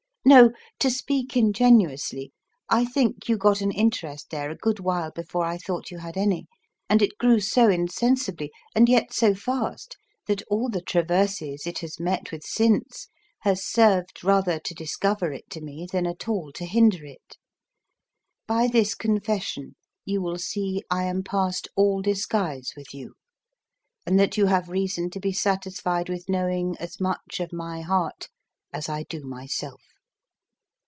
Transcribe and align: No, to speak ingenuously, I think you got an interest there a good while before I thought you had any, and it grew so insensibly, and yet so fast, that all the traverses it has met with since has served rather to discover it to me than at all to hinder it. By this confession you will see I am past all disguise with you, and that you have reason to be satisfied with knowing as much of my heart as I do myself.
No, 0.23 0.51
to 0.79 0.91
speak 0.91 1.35
ingenuously, 1.35 2.31
I 2.69 2.85
think 2.85 3.27
you 3.27 3.37
got 3.37 3.59
an 3.59 3.71
interest 3.71 4.29
there 4.29 4.51
a 4.51 4.55
good 4.55 4.79
while 4.79 5.09
before 5.09 5.43
I 5.43 5.57
thought 5.57 5.89
you 5.89 5.97
had 5.97 6.15
any, 6.15 6.45
and 6.87 7.01
it 7.01 7.17
grew 7.17 7.39
so 7.39 7.67
insensibly, 7.69 8.51
and 8.75 8.87
yet 8.87 9.11
so 9.13 9.33
fast, 9.33 9.97
that 10.27 10.43
all 10.43 10.69
the 10.69 10.79
traverses 10.83 11.65
it 11.65 11.79
has 11.79 11.99
met 11.99 12.31
with 12.31 12.43
since 12.43 13.07
has 13.39 13.65
served 13.65 14.23
rather 14.23 14.59
to 14.59 14.75
discover 14.75 15.33
it 15.33 15.49
to 15.49 15.59
me 15.59 15.87
than 15.91 16.05
at 16.05 16.27
all 16.29 16.51
to 16.53 16.65
hinder 16.65 17.03
it. 17.03 17.35
By 18.45 18.67
this 18.67 18.93
confession 18.93 19.75
you 20.05 20.21
will 20.21 20.37
see 20.37 20.83
I 20.91 21.05
am 21.05 21.23
past 21.23 21.67
all 21.75 22.03
disguise 22.03 22.73
with 22.77 22.93
you, 22.93 23.15
and 24.05 24.19
that 24.19 24.37
you 24.37 24.45
have 24.45 24.69
reason 24.69 25.09
to 25.09 25.19
be 25.19 25.33
satisfied 25.33 26.09
with 26.09 26.29
knowing 26.29 26.77
as 26.79 27.01
much 27.01 27.39
of 27.39 27.51
my 27.51 27.81
heart 27.81 28.29
as 28.71 28.87
I 28.87 29.01
do 29.09 29.25
myself. 29.25 29.81